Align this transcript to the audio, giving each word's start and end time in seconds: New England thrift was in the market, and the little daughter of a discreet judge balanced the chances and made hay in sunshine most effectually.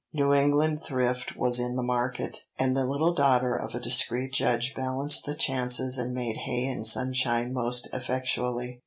New 0.13 0.33
England 0.33 0.81
thrift 0.81 1.35
was 1.37 1.59
in 1.59 1.75
the 1.75 1.83
market, 1.83 2.39
and 2.57 2.75
the 2.75 2.87
little 2.87 3.13
daughter 3.13 3.55
of 3.55 3.75
a 3.75 3.79
discreet 3.79 4.33
judge 4.33 4.73
balanced 4.73 5.27
the 5.27 5.35
chances 5.35 5.99
and 5.99 6.11
made 6.11 6.37
hay 6.37 6.65
in 6.65 6.83
sunshine 6.83 7.53
most 7.53 7.87
effectually. 7.93 8.79